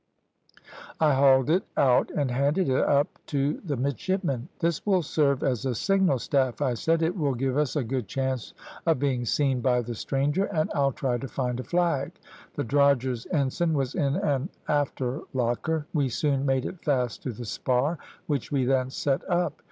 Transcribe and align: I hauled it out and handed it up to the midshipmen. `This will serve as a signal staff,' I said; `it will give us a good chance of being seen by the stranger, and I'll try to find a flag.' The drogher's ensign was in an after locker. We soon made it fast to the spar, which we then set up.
I 0.99 1.13
hauled 1.13 1.47
it 1.51 1.61
out 1.77 2.09
and 2.09 2.31
handed 2.31 2.69
it 2.69 2.83
up 2.83 3.07
to 3.27 3.61
the 3.63 3.77
midshipmen. 3.77 4.49
`This 4.59 4.81
will 4.83 5.03
serve 5.03 5.43
as 5.43 5.63
a 5.63 5.75
signal 5.75 6.17
staff,' 6.17 6.59
I 6.59 6.73
said; 6.73 7.01
`it 7.01 7.15
will 7.15 7.35
give 7.35 7.55
us 7.55 7.75
a 7.75 7.83
good 7.83 8.07
chance 8.07 8.55
of 8.87 8.97
being 8.97 9.25
seen 9.25 9.61
by 9.61 9.81
the 9.83 9.93
stranger, 9.93 10.45
and 10.45 10.71
I'll 10.73 10.91
try 10.91 11.19
to 11.19 11.27
find 11.27 11.59
a 11.59 11.63
flag.' 11.63 12.13
The 12.55 12.63
drogher's 12.63 13.27
ensign 13.27 13.73
was 13.75 13.93
in 13.93 14.15
an 14.15 14.49
after 14.67 15.21
locker. 15.35 15.85
We 15.93 16.09
soon 16.09 16.47
made 16.47 16.65
it 16.65 16.83
fast 16.83 17.21
to 17.21 17.31
the 17.31 17.45
spar, 17.45 17.99
which 18.25 18.51
we 18.51 18.65
then 18.65 18.89
set 18.89 19.21
up. 19.29 19.53